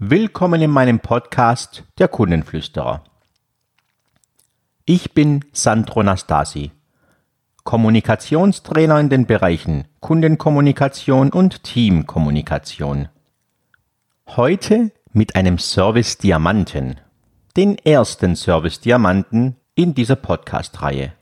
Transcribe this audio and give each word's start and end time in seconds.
Willkommen 0.00 0.60
in 0.60 0.72
meinem 0.72 0.98
Podcast 0.98 1.84
Der 1.98 2.08
Kundenflüsterer. 2.08 3.04
Ich 4.86 5.14
bin 5.14 5.44
Sandro 5.52 6.02
Nastasi, 6.02 6.72
Kommunikationstrainer 7.62 8.98
in 8.98 9.08
den 9.08 9.26
Bereichen 9.26 9.86
Kundenkommunikation 10.00 11.30
und 11.30 11.62
Teamkommunikation. 11.62 13.08
Heute 14.26 14.90
mit 15.12 15.36
einem 15.36 15.58
Service 15.58 16.18
Diamanten, 16.18 16.96
den 17.56 17.78
ersten 17.78 18.34
Service 18.34 18.80
Diamanten 18.80 19.54
in 19.76 19.94
dieser 19.94 20.16
Podcast-Reihe. 20.16 21.12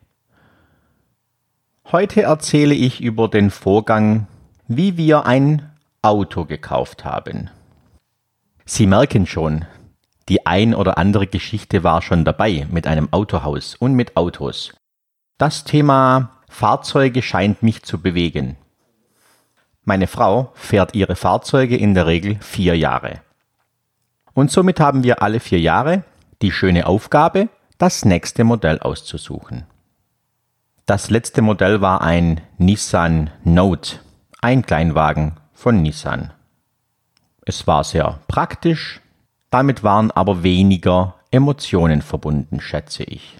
Heute 1.93 2.23
erzähle 2.23 2.75
ich 2.75 3.03
über 3.03 3.29
den 3.29 3.51
Vorgang, 3.51 4.29
wie 4.67 4.97
wir 4.97 5.27
ein 5.27 5.71
Auto 6.01 6.47
gekauft 6.47 7.05
haben. 7.05 7.51
Sie 8.65 8.87
merken 8.87 9.27
schon, 9.27 9.65
die 10.29 10.47
ein 10.47 10.75
oder 10.75 10.99
andere 10.99 11.27
Geschichte 11.27 11.85
war 11.85 12.03
schon 12.03 12.25
dabei 12.25 12.67
mit 12.71 12.87
einem 12.87 13.13
Autohaus 13.13 13.75
und 13.75 13.95
mit 13.95 14.17
Autos. 14.17 14.73
Das 15.39 15.65
Thema 15.65 16.31
Fahrzeuge 16.49 17.23
scheint 17.23 17.63
mich 17.63 17.83
zu 17.83 18.01
bewegen. 18.01 18.57
Meine 19.85 20.07
Frau 20.07 20.53
fährt 20.55 20.95
ihre 20.95 21.17
Fahrzeuge 21.17 21.77
in 21.77 21.95
der 21.95 22.07
Regel 22.07 22.39
vier 22.41 22.77
Jahre. 22.77 23.21
Und 24.35 24.51
somit 24.51 24.79
haben 24.79 25.03
wir 25.03 25.23
alle 25.23 25.41
vier 25.41 25.61
Jahre 25.61 26.05
die 26.41 26.53
schöne 26.53 26.87
Aufgabe, 26.87 27.49
das 27.79 28.05
nächste 28.05 28.45
Modell 28.45 28.79
auszusuchen. 28.79 29.65
Das 30.87 31.11
letzte 31.11 31.43
Modell 31.43 31.81
war 31.81 32.03
ein 32.03 32.41
Nissan 32.59 33.31
Note, 33.45 33.99
ein 34.41 34.65
Kleinwagen 34.67 35.41
von 35.53 35.83
Nissan. 35.83 36.33
Es 37.45 37.67
war 37.67 37.83
sehr 37.83 38.21
praktisch, 38.29 39.01
damit 39.51 39.83
waren 39.83 40.11
aber 40.13 40.43
weniger 40.43 41.17
Emotionen 41.31 42.01
verbunden, 42.01 42.61
schätze 42.61 43.03
ich. 43.03 43.37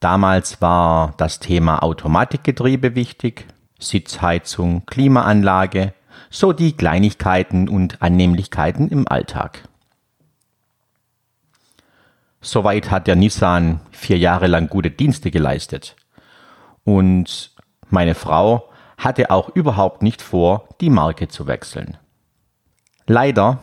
Damals 0.00 0.62
war 0.62 1.14
das 1.16 1.40
Thema 1.40 1.82
Automatikgetriebe 1.82 2.94
wichtig, 2.94 3.46
Sitzheizung, 3.78 4.86
Klimaanlage, 4.86 5.92
so 6.30 6.52
die 6.52 6.72
Kleinigkeiten 6.72 7.68
und 7.68 8.00
Annehmlichkeiten 8.00 8.88
im 8.88 9.08
Alltag. 9.08 9.68
Soweit 12.40 12.90
hat 12.92 13.08
der 13.08 13.16
Nissan 13.16 13.80
vier 13.90 14.18
Jahre 14.18 14.46
lang 14.46 14.68
gute 14.68 14.90
Dienste 14.90 15.32
geleistet. 15.32 15.96
Und 16.84 17.52
meine 17.90 18.14
Frau 18.14 18.70
hatte 18.98 19.30
auch 19.30 19.48
überhaupt 19.48 20.02
nicht 20.02 20.22
vor, 20.22 20.68
die 20.80 20.90
Marke 20.90 21.26
zu 21.26 21.48
wechseln. 21.48 21.98
Leider 23.06 23.60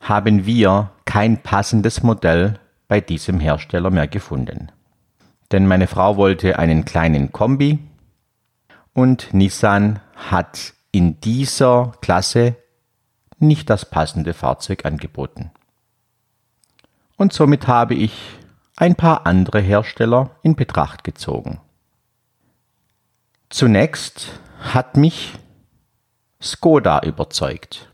haben 0.00 0.46
wir 0.46 0.90
kein 1.04 1.42
passendes 1.42 2.02
Modell 2.02 2.58
bei 2.88 3.00
diesem 3.00 3.40
Hersteller 3.40 3.90
mehr 3.90 4.08
gefunden. 4.08 4.72
Denn 5.52 5.66
meine 5.66 5.86
Frau 5.86 6.16
wollte 6.16 6.58
einen 6.58 6.84
kleinen 6.84 7.32
Kombi 7.32 7.78
und 8.94 9.32
Nissan 9.34 10.00
hat 10.14 10.72
in 10.92 11.20
dieser 11.20 11.92
Klasse 12.00 12.56
nicht 13.38 13.68
das 13.68 13.84
passende 13.84 14.32
Fahrzeug 14.32 14.86
angeboten. 14.86 15.50
Und 17.16 17.32
somit 17.32 17.66
habe 17.66 17.94
ich 17.94 18.14
ein 18.76 18.94
paar 18.94 19.26
andere 19.26 19.60
Hersteller 19.60 20.30
in 20.42 20.56
Betracht 20.56 21.04
gezogen. 21.04 21.60
Zunächst 23.50 24.40
hat 24.60 24.96
mich 24.96 25.34
Skoda 26.42 27.00
überzeugt. 27.00 27.90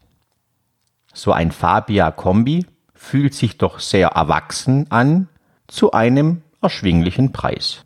So 1.12 1.32
ein 1.32 1.52
Fabia 1.52 2.10
Kombi 2.10 2.66
fühlt 2.94 3.34
sich 3.34 3.58
doch 3.58 3.80
sehr 3.80 4.08
erwachsen 4.08 4.90
an 4.90 5.28
zu 5.66 5.92
einem 5.92 6.42
erschwinglichen 6.60 7.32
Preis. 7.32 7.84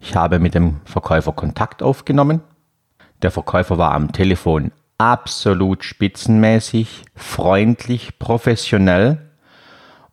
Ich 0.00 0.16
habe 0.16 0.38
mit 0.38 0.54
dem 0.54 0.80
Verkäufer 0.84 1.32
Kontakt 1.32 1.82
aufgenommen. 1.82 2.40
Der 3.22 3.30
Verkäufer 3.30 3.78
war 3.78 3.92
am 3.92 4.12
Telefon 4.12 4.72
absolut 4.98 5.84
spitzenmäßig, 5.84 7.04
freundlich, 7.14 8.18
professionell 8.18 9.30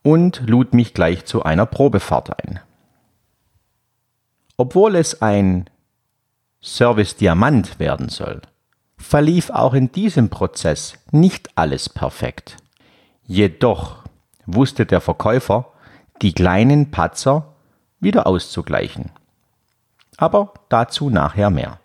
und 0.04 0.42
lud 0.48 0.74
mich 0.74 0.94
gleich 0.94 1.26
zu 1.26 1.44
einer 1.44 1.66
Probefahrt 1.66 2.44
ein. 2.44 2.60
Obwohl 4.58 4.96
es 4.96 5.22
ein 5.22 5.70
Service 6.62 7.16
Diamant 7.16 7.80
werden 7.80 8.10
soll, 8.10 8.42
verlief 8.98 9.50
auch 9.50 9.74
in 9.74 9.92
diesem 9.92 10.30
Prozess 10.30 10.96
nicht 11.12 11.50
alles 11.56 11.90
perfekt. 11.90 12.58
Jedoch 13.26 14.04
wusste 14.46 14.86
der 14.86 15.02
Verkäufer, 15.02 15.72
die 16.22 16.34
kleinen 16.34 16.92
Patzer 16.92 17.54
wieder 18.00 18.28
auszugleichen. 18.28 19.12
Aber 20.18 20.54
dazu 20.70 21.10
nachher 21.10 21.50
mehr. 21.50 21.80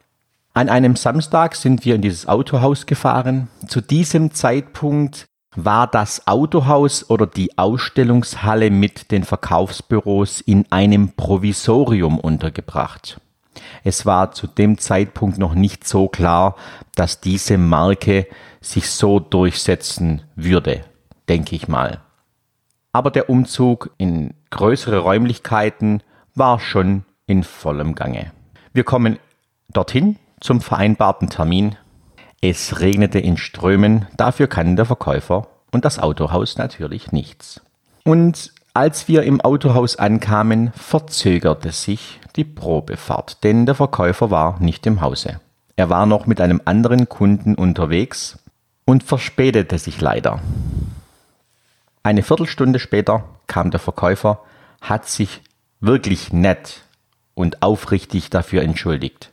An 0.54 0.68
einem 0.68 0.96
Samstag 0.96 1.54
sind 1.54 1.84
wir 1.84 1.94
in 1.94 2.02
dieses 2.02 2.26
Autohaus 2.26 2.86
gefahren. 2.86 3.48
Zu 3.66 3.80
diesem 3.80 4.32
Zeitpunkt 4.32 5.26
war 5.54 5.86
das 5.86 6.26
Autohaus 6.26 7.08
oder 7.08 7.26
die 7.26 7.58
Ausstellungshalle 7.58 8.70
mit 8.70 9.10
den 9.10 9.24
Verkaufsbüros 9.24 10.40
in 10.40 10.70
einem 10.70 11.12
Provisorium 11.12 12.18
untergebracht. 12.18 13.20
Es 13.84 14.06
war 14.06 14.32
zu 14.32 14.46
dem 14.46 14.78
Zeitpunkt 14.78 15.38
noch 15.38 15.54
nicht 15.54 15.86
so 15.86 16.08
klar, 16.08 16.56
dass 16.94 17.20
diese 17.20 17.58
Marke 17.58 18.26
sich 18.60 18.90
so 18.90 19.20
durchsetzen 19.20 20.22
würde, 20.36 20.84
denke 21.28 21.56
ich 21.56 21.68
mal. 21.68 22.00
Aber 22.92 23.10
der 23.10 23.30
Umzug 23.30 23.90
in 23.98 24.34
größere 24.50 24.98
Räumlichkeiten 24.98 26.02
war 26.34 26.60
schon 26.60 27.04
in 27.26 27.42
vollem 27.42 27.94
Gange. 27.94 28.32
Wir 28.72 28.84
kommen 28.84 29.18
dorthin 29.72 30.18
zum 30.40 30.60
vereinbarten 30.60 31.28
Termin. 31.28 31.76
Es 32.40 32.80
regnete 32.80 33.18
in 33.18 33.36
Strömen, 33.36 34.06
dafür 34.16 34.48
kann 34.48 34.76
der 34.76 34.84
Verkäufer 34.84 35.48
und 35.70 35.84
das 35.84 35.98
Autohaus 35.98 36.58
natürlich 36.58 37.12
nichts. 37.12 37.60
Und 38.04 38.52
als 38.74 39.06
wir 39.06 39.22
im 39.24 39.40
Autohaus 39.40 39.96
ankamen, 39.96 40.72
verzögerte 40.72 41.72
sich 41.72 42.20
die 42.36 42.44
Probefahrt, 42.44 43.44
denn 43.44 43.66
der 43.66 43.74
Verkäufer 43.74 44.30
war 44.30 44.60
nicht 44.60 44.86
im 44.86 45.00
Hause. 45.00 45.40
Er 45.76 45.90
war 45.90 46.06
noch 46.06 46.26
mit 46.26 46.40
einem 46.40 46.60
anderen 46.64 47.08
Kunden 47.08 47.54
unterwegs 47.54 48.38
und 48.84 49.02
verspätete 49.02 49.78
sich 49.78 50.00
leider. 50.00 50.40
Eine 52.02 52.22
Viertelstunde 52.22 52.78
später 52.78 53.24
kam 53.46 53.70
der 53.70 53.80
Verkäufer, 53.80 54.40
hat 54.80 55.06
sich 55.06 55.42
wirklich 55.80 56.32
nett 56.32 56.82
und 57.34 57.62
aufrichtig 57.62 58.30
dafür 58.30 58.62
entschuldigt, 58.62 59.32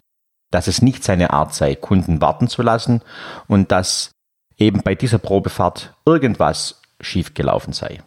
dass 0.51 0.67
es 0.67 0.81
nicht 0.81 1.03
seine 1.03 1.31
Art 1.31 1.53
sei, 1.53 1.75
Kunden 1.75 2.21
warten 2.21 2.47
zu 2.47 2.61
lassen 2.61 3.01
und 3.47 3.71
dass 3.71 4.11
eben 4.57 4.81
bei 4.81 4.95
dieser 4.95 5.17
Probefahrt 5.17 5.93
irgendwas 6.05 6.81
schiefgelaufen 6.99 7.73
sei. 7.73 8.01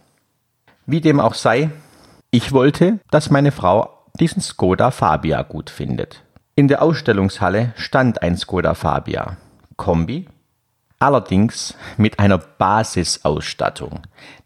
Wie 0.86 1.00
dem 1.00 1.20
auch 1.20 1.34
sei, 1.34 1.70
ich 2.30 2.52
wollte, 2.52 2.98
dass 3.10 3.30
meine 3.30 3.52
Frau 3.52 3.90
diesen 4.18 4.42
Skoda 4.42 4.90
Fabia 4.90 5.42
gut 5.42 5.70
findet. 5.70 6.22
In 6.54 6.68
der 6.68 6.82
Ausstellungshalle 6.82 7.72
stand 7.76 8.22
ein 8.22 8.36
Skoda 8.36 8.74
Fabia 8.74 9.36
Kombi, 9.76 10.26
allerdings 10.98 11.76
mit 11.96 12.18
einer 12.18 12.38
Basisausstattung. 12.38 14.00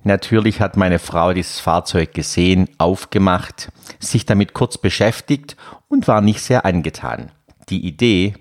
Natürlich 0.04 0.60
hat 0.60 0.76
meine 0.76 0.98
Frau 0.98 1.32
dieses 1.32 1.58
Fahrzeug 1.58 2.12
gesehen, 2.12 2.68
aufgemacht, 2.78 3.70
sich 3.98 4.26
damit 4.26 4.52
kurz 4.52 4.78
beschäftigt 4.78 5.56
und 5.88 6.06
war 6.06 6.20
nicht 6.20 6.42
sehr 6.42 6.64
angetan. 6.64 7.32
Die 7.70 7.86
Idee, 7.86 8.34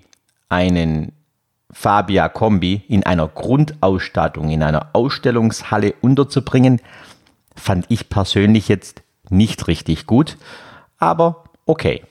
einen 0.48 1.12
Fabia 1.72 2.28
Kombi 2.28 2.82
in 2.88 3.04
einer 3.04 3.28
Grundausstattung 3.28 4.50
in 4.50 4.62
einer 4.62 4.90
Ausstellungshalle 4.92 5.94
unterzubringen, 6.00 6.80
fand 7.56 7.86
ich 7.88 8.08
persönlich 8.08 8.68
jetzt 8.68 9.02
nicht 9.28 9.66
richtig 9.68 10.06
gut, 10.06 10.36
aber 10.98 11.44
okay. 11.66 12.04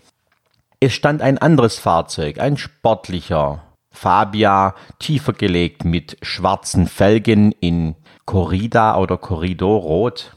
Es 0.80 0.94
stand 0.94 1.22
ein 1.22 1.38
anderes 1.38 1.80
Fahrzeug, 1.80 2.40
ein 2.40 2.58
sportlicher 2.58 3.64
Fabia, 3.92 4.76
tiefer 5.00 5.34
gelegt 5.34 5.86
mit 5.86 6.18
schwarzen 6.22 6.88
Felgen 6.88 7.54
in 7.54 7.96
Corrida 8.26 8.98
oder 8.98 9.18
Corridor 9.18 9.82
rot. 9.82 10.36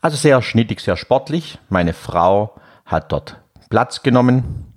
Also 0.00 0.16
sehr 0.16 0.40
schnittig, 0.42 0.80
sehr 0.80 0.96
sportlich. 0.96 1.58
Meine 1.68 1.92
Frau 1.92 2.54
hat 2.86 3.12
dort 3.12 3.40
Platz 3.68 4.02
genommen 4.02 4.72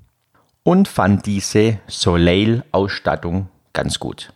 und 0.63 0.87
fand 0.87 1.25
diese 1.25 1.79
Soleil-Ausstattung 1.87 3.49
ganz 3.71 3.99
gut. 3.99 4.33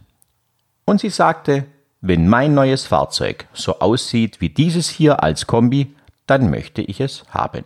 Und 0.86 1.02
sie 1.02 1.10
sagte, 1.10 1.66
wenn 2.02 2.28
mein 2.28 2.54
neues 2.54 2.86
Fahrzeug 2.86 3.48
so 3.54 3.80
aussieht 3.80 4.40
wie 4.42 4.50
dieses 4.50 4.90
hier 4.90 5.24
als 5.24 5.48
Kombi, 5.48 5.96
dann 6.28 6.50
möchte 6.50 6.82
ich 6.82 7.02
es 7.02 7.24
haben. 7.30 7.64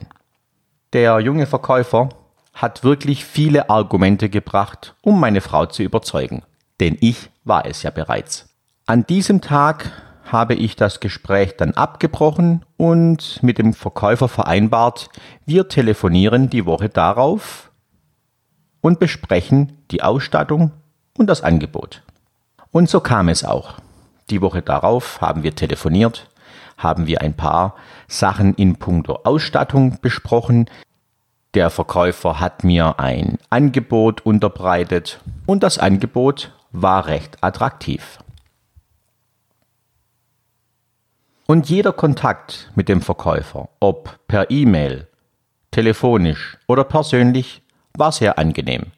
Der 0.94 1.20
junge 1.20 1.48
Verkäufer 1.48 2.10
hat 2.54 2.84
wirklich 2.84 3.26
viele 3.26 3.70
Argumente 3.70 4.30
gebracht, 4.30 4.96
um 5.02 5.20
meine 5.20 5.42
Frau 5.42 5.66
zu 5.66 5.84
überzeugen, 5.84 6.44
denn 6.80 6.98
ich 7.00 7.30
war 7.44 7.66
es 7.66 7.84
ja 7.84 7.92
bereits. 7.92 8.50
An 8.86 9.06
diesem 9.06 9.42
Tag 9.42 9.92
habe 10.26 10.54
ich 10.54 10.76
das 10.76 11.00
Gespräch 11.00 11.58
dann 11.58 11.74
abgebrochen 11.74 12.66
und 12.78 13.42
mit 13.44 13.58
dem 13.58 13.74
Verkäufer 13.74 14.28
vereinbart, 14.28 15.10
wir 15.46 15.68
telefonieren 15.68 16.50
die 16.50 16.66
Woche 16.66 16.90
darauf 16.90 17.72
und 18.82 19.00
besprechen 19.00 19.78
die 19.92 20.04
Ausstattung 20.04 20.72
und 21.18 21.28
das 21.28 21.42
Angebot. 21.42 22.04
Und 22.72 22.90
so 22.90 23.02
kam 23.02 23.30
es 23.30 23.44
auch. 23.44 23.76
Die 24.32 24.42
Woche 24.42 24.62
darauf 24.62 25.20
haben 25.20 25.44
wir 25.44 25.56
telefoniert, 25.56 26.30
haben 26.78 27.06
wir 27.06 27.22
ein 27.22 27.36
paar 27.36 27.76
Sachen 28.08 28.56
in 28.56 28.78
puncto 28.78 29.20
Ausstattung 29.26 30.00
besprochen. 30.02 30.70
Der 31.54 31.70
Verkäufer 31.70 32.40
hat 32.40 32.64
mir 32.64 32.98
ein 32.98 33.40
Angebot 33.50 34.26
unterbreitet 34.26 35.20
und 35.46 35.64
das 35.64 35.78
Angebot 35.78 36.54
war 36.72 37.08
recht 37.08 37.44
attraktiv. 37.44 38.20
Und 41.46 41.70
jeder 41.70 41.92
Kontakt 41.92 42.72
mit 42.76 42.88
dem 42.88 43.02
Verkäufer, 43.02 43.68
ob 43.82 44.18
per 44.30 44.50
E-Mail, 44.50 45.10
telefonisch 45.72 46.58
oder 46.70 46.86
persönlich, 46.86 47.64
war 47.98 48.14
sehr 48.14 48.40
angenehm. 48.40 48.94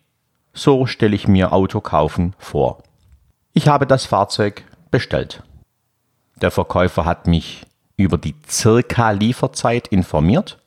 So 0.54 0.86
stelle 0.86 1.16
ich 1.16 1.28
mir 1.28 1.52
Autokaufen 1.54 2.36
vor. 2.38 2.84
Ich 3.54 3.68
habe 3.68 3.88
das 3.88 4.06
Fahrzeug 4.06 4.64
bestellt. 4.94 5.42
Der 6.40 6.52
Verkäufer 6.52 7.04
hat 7.04 7.26
mich 7.26 7.66
über 7.98 8.20
die 8.20 8.36
circa 8.48 9.10
Lieferzeit 9.10 9.88
informiert 9.88 10.60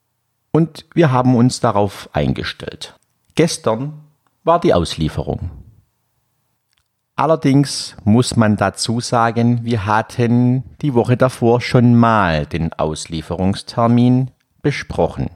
und 0.51 0.85
wir 0.95 1.13
haben 1.13 1.37
uns 1.37 1.61
darauf 1.61 2.11
eingestellt. 2.13 2.97
Gestern 3.37 3.93
war 4.43 4.59
die 4.61 4.75
Auslieferung. 4.75 5.51
Allerdings 7.15 7.97
muss 8.05 8.37
man 8.37 8.57
dazu 8.57 9.01
sagen, 9.01 9.65
wir 9.65 9.87
hatten 9.87 10.65
die 10.83 10.95
Woche 10.95 11.17
davor 11.17 11.61
schon 11.61 11.95
mal 11.95 12.47
den 12.47 12.73
Auslieferungstermin 12.73 14.33
besprochen. 14.61 15.31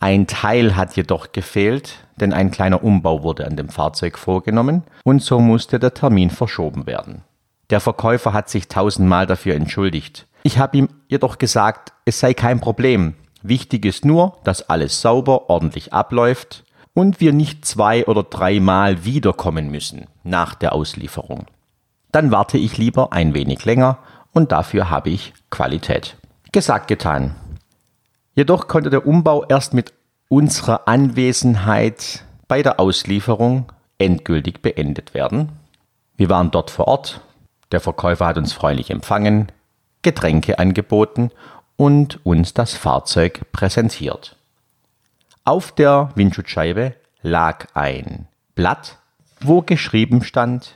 Ein 0.00 0.26
Teil 0.26 0.74
hat 0.74 0.96
jedoch 0.96 1.30
gefehlt, 1.30 2.04
denn 2.16 2.32
ein 2.32 2.50
kleiner 2.50 2.82
Umbau 2.82 3.22
wurde 3.22 3.46
an 3.46 3.56
dem 3.56 3.68
Fahrzeug 3.68 4.18
vorgenommen 4.18 4.82
und 5.04 5.22
so 5.22 5.38
musste 5.38 5.78
der 5.78 5.94
Termin 5.94 6.30
verschoben 6.30 6.86
werden. 6.86 7.22
Der 7.70 7.80
Verkäufer 7.80 8.32
hat 8.32 8.48
sich 8.48 8.68
tausendmal 8.68 9.26
dafür 9.26 9.54
entschuldigt. 9.54 10.26
Ich 10.42 10.58
habe 10.58 10.76
ihm 10.78 10.88
jedoch 11.08 11.38
gesagt, 11.38 11.92
es 12.04 12.20
sei 12.20 12.32
kein 12.32 12.60
Problem. 12.60 13.14
Wichtig 13.42 13.84
ist 13.84 14.04
nur, 14.04 14.38
dass 14.44 14.68
alles 14.68 15.00
sauber, 15.00 15.50
ordentlich 15.50 15.92
abläuft 15.92 16.64
und 16.94 17.20
wir 17.20 17.32
nicht 17.32 17.64
zwei 17.64 18.06
oder 18.06 18.22
dreimal 18.22 19.04
wiederkommen 19.04 19.70
müssen 19.70 20.06
nach 20.24 20.54
der 20.54 20.72
Auslieferung. 20.72 21.46
Dann 22.10 22.30
warte 22.30 22.58
ich 22.58 22.78
lieber 22.78 23.12
ein 23.12 23.34
wenig 23.34 23.64
länger 23.64 23.98
und 24.32 24.52
dafür 24.52 24.90
habe 24.90 25.10
ich 25.10 25.34
Qualität. 25.50 26.16
Gesagt, 26.50 26.88
getan. 26.88 27.34
Jedoch 28.34 28.68
konnte 28.68 28.88
der 28.88 29.06
Umbau 29.06 29.44
erst 29.44 29.74
mit 29.74 29.92
unserer 30.28 30.88
Anwesenheit 30.88 32.24
bei 32.46 32.62
der 32.62 32.80
Auslieferung 32.80 33.70
endgültig 33.98 34.62
beendet 34.62 35.12
werden. 35.12 35.50
Wir 36.16 36.30
waren 36.30 36.50
dort 36.50 36.70
vor 36.70 36.88
Ort, 36.88 37.20
der 37.72 37.80
Verkäufer 37.80 38.26
hat 38.26 38.38
uns 38.38 38.52
freundlich 38.52 38.90
empfangen, 38.90 39.52
Getränke 40.02 40.58
angeboten 40.58 41.30
und 41.76 42.24
uns 42.24 42.54
das 42.54 42.74
Fahrzeug 42.74 43.52
präsentiert. 43.52 44.36
Auf 45.44 45.72
der 45.72 46.10
Windschutzscheibe 46.14 46.94
lag 47.22 47.66
ein 47.74 48.28
Blatt, 48.54 48.98
wo 49.40 49.62
geschrieben 49.62 50.22
stand 50.22 50.74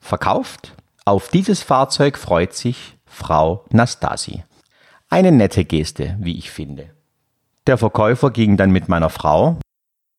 Verkauft. 0.00 0.74
Auf 1.04 1.28
dieses 1.28 1.62
Fahrzeug 1.62 2.18
freut 2.18 2.54
sich 2.54 2.96
Frau 3.06 3.64
Nastasi. 3.70 4.44
Eine 5.08 5.30
nette 5.30 5.64
Geste, 5.64 6.16
wie 6.18 6.38
ich 6.38 6.50
finde. 6.50 6.90
Der 7.66 7.78
Verkäufer 7.78 8.30
ging 8.30 8.56
dann 8.56 8.70
mit 8.70 8.88
meiner 8.88 9.10
Frau 9.10 9.58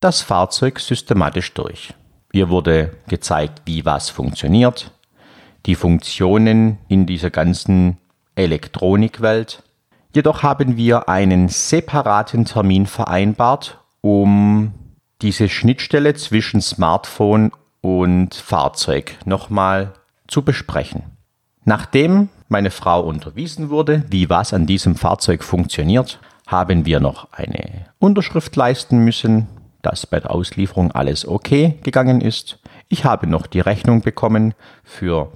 das 0.00 0.22
Fahrzeug 0.22 0.80
systematisch 0.80 1.52
durch. 1.54 1.94
Ihr 2.32 2.48
wurde 2.48 2.96
gezeigt, 3.08 3.62
wie 3.66 3.84
was 3.84 4.10
funktioniert, 4.10 4.90
die 5.66 5.74
Funktionen 5.74 6.78
in 6.88 7.06
dieser 7.06 7.30
ganzen 7.30 7.98
Elektronikwelt, 8.34 9.62
Jedoch 10.14 10.44
haben 10.44 10.76
wir 10.76 11.08
einen 11.08 11.48
separaten 11.48 12.44
Termin 12.44 12.86
vereinbart, 12.86 13.80
um 14.00 14.72
diese 15.22 15.48
Schnittstelle 15.48 16.14
zwischen 16.14 16.60
Smartphone 16.60 17.50
und 17.80 18.32
Fahrzeug 18.36 19.16
nochmal 19.24 19.92
zu 20.28 20.42
besprechen. 20.42 21.02
Nachdem 21.64 22.28
meine 22.48 22.70
Frau 22.70 23.00
unterwiesen 23.00 23.70
wurde, 23.70 24.04
wie 24.08 24.30
was 24.30 24.54
an 24.54 24.66
diesem 24.66 24.94
Fahrzeug 24.94 25.42
funktioniert, 25.42 26.20
haben 26.46 26.86
wir 26.86 27.00
noch 27.00 27.32
eine 27.32 27.86
Unterschrift 27.98 28.54
leisten 28.54 28.98
müssen, 28.98 29.48
dass 29.82 30.06
bei 30.06 30.20
der 30.20 30.30
Auslieferung 30.30 30.92
alles 30.92 31.26
okay 31.26 31.74
gegangen 31.82 32.20
ist. 32.20 32.60
Ich 32.88 33.04
habe 33.04 33.26
noch 33.26 33.48
die 33.48 33.60
Rechnung 33.60 34.02
bekommen 34.02 34.54
für 34.84 35.32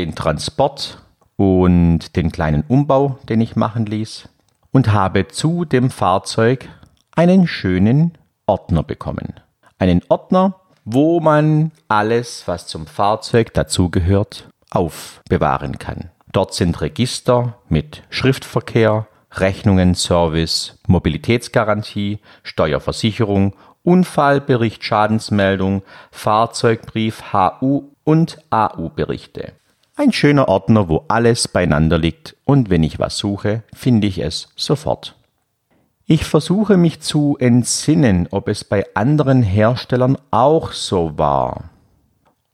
den 0.00 0.14
Transport 0.14 0.98
und 1.36 2.16
den 2.16 2.32
kleinen 2.32 2.64
Umbau, 2.66 3.18
den 3.28 3.40
ich 3.40 3.54
machen 3.54 3.84
ließ, 3.84 4.28
und 4.72 4.92
habe 4.92 5.28
zu 5.28 5.64
dem 5.66 5.90
Fahrzeug 5.90 6.68
einen 7.14 7.46
schönen 7.46 8.16
Ordner 8.46 8.82
bekommen. 8.82 9.34
Einen 9.78 10.00
Ordner, 10.08 10.54
wo 10.84 11.20
man 11.20 11.72
alles, 11.88 12.44
was 12.46 12.66
zum 12.66 12.86
Fahrzeug 12.86 13.52
dazugehört, 13.52 14.48
aufbewahren 14.70 15.78
kann. 15.78 16.10
Dort 16.32 16.54
sind 16.54 16.80
Register 16.80 17.58
mit 17.68 18.02
Schriftverkehr, 18.08 19.06
Rechnungen, 19.32 19.94
Service, 19.94 20.78
Mobilitätsgarantie, 20.86 22.20
Steuerversicherung, 22.42 23.54
Unfallbericht, 23.82 24.82
Schadensmeldung, 24.82 25.82
Fahrzeugbrief, 26.10 27.32
HU 27.32 27.90
und 28.04 28.38
AU-Berichte. 28.50 29.52
Ein 30.00 30.12
schöner 30.12 30.48
Ordner, 30.48 30.88
wo 30.88 31.04
alles 31.08 31.46
beieinander 31.46 31.98
liegt 31.98 32.34
und 32.46 32.70
wenn 32.70 32.82
ich 32.82 32.98
was 32.98 33.18
suche, 33.18 33.64
finde 33.74 34.06
ich 34.06 34.16
es 34.16 34.48
sofort. 34.56 35.14
Ich 36.06 36.24
versuche 36.24 36.78
mich 36.78 37.00
zu 37.00 37.36
entsinnen, 37.38 38.26
ob 38.30 38.48
es 38.48 38.64
bei 38.64 38.86
anderen 38.94 39.42
Herstellern 39.42 40.16
auch 40.30 40.72
so 40.72 41.18
war. 41.18 41.64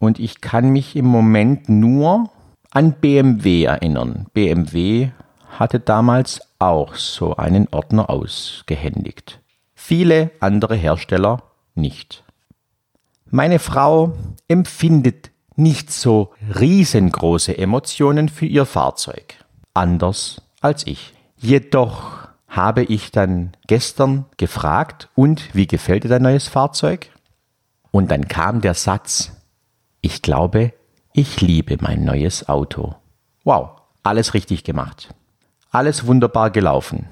Und 0.00 0.18
ich 0.18 0.40
kann 0.40 0.70
mich 0.70 0.96
im 0.96 1.04
Moment 1.04 1.68
nur 1.68 2.30
an 2.72 2.94
BMW 2.94 3.62
erinnern. 3.62 4.26
BMW 4.34 5.10
hatte 5.48 5.78
damals 5.78 6.40
auch 6.58 6.96
so 6.96 7.36
einen 7.36 7.68
Ordner 7.70 8.10
ausgehändigt. 8.10 9.38
Viele 9.72 10.32
andere 10.40 10.74
Hersteller 10.74 11.44
nicht. 11.76 12.24
Meine 13.30 13.60
Frau 13.60 14.14
empfindet 14.48 15.30
nicht 15.56 15.90
so 15.90 16.32
riesengroße 16.58 17.56
Emotionen 17.56 18.28
für 18.28 18.46
ihr 18.46 18.66
Fahrzeug. 18.66 19.34
Anders 19.74 20.42
als 20.60 20.86
ich. 20.86 21.14
Jedoch 21.36 22.28
habe 22.48 22.84
ich 22.84 23.10
dann 23.10 23.52
gestern 23.66 24.24
gefragt, 24.36 25.08
und 25.14 25.54
wie 25.54 25.66
gefällt 25.66 26.04
dir 26.04 26.08
dein 26.08 26.22
neues 26.22 26.48
Fahrzeug? 26.48 27.10
Und 27.90 28.10
dann 28.10 28.28
kam 28.28 28.60
der 28.60 28.74
Satz, 28.74 29.32
ich 30.00 30.22
glaube, 30.22 30.72
ich 31.12 31.40
liebe 31.40 31.76
mein 31.80 32.04
neues 32.04 32.48
Auto. 32.48 32.94
Wow, 33.44 33.70
alles 34.02 34.34
richtig 34.34 34.64
gemacht. 34.64 35.14
Alles 35.70 36.06
wunderbar 36.06 36.50
gelaufen. 36.50 37.08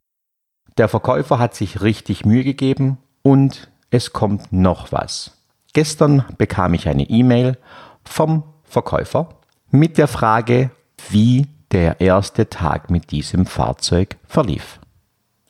Der 0.76 0.88
Verkäufer 0.88 1.38
hat 1.38 1.54
sich 1.54 1.82
richtig 1.82 2.24
Mühe 2.24 2.44
gegeben 2.44 2.98
und 3.22 3.70
es 3.90 4.12
kommt 4.12 4.52
noch 4.52 4.92
was. 4.92 5.38
Gestern 5.72 6.24
bekam 6.38 6.74
ich 6.74 6.88
eine 6.88 7.08
E-Mail 7.08 7.58
vom 8.08 8.44
Verkäufer 8.64 9.28
mit 9.70 9.98
der 9.98 10.08
Frage, 10.08 10.70
wie 11.10 11.48
der 11.72 12.00
erste 12.00 12.48
Tag 12.48 12.90
mit 12.90 13.10
diesem 13.10 13.46
Fahrzeug 13.46 14.16
verlief. 14.26 14.78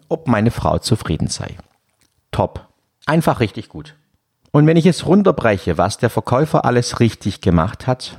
Ob 0.08 0.26
meine 0.28 0.50
Frau 0.50 0.78
zufrieden 0.78 1.28
sei. 1.28 1.56
Top. 2.30 2.68
Einfach 3.06 3.40
richtig 3.40 3.68
gut. 3.68 3.94
Und 4.50 4.66
wenn 4.66 4.76
ich 4.76 4.86
es 4.86 5.06
runterbreche, 5.06 5.78
was 5.78 5.98
der 5.98 6.10
Verkäufer 6.10 6.64
alles 6.64 7.00
richtig 7.00 7.40
gemacht 7.40 7.86
hat, 7.86 8.16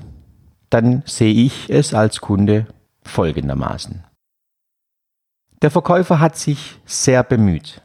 dann 0.70 1.04
sehe 1.06 1.34
ich 1.34 1.70
es 1.70 1.94
als 1.94 2.22
Kunde 2.22 2.68
folgendermaßen. 3.04 4.04
Der 5.62 5.72
Verkäufer 5.72 6.20
hat 6.20 6.38
sich 6.38 6.80
sehr 6.86 7.24
bemüht. 7.24 7.82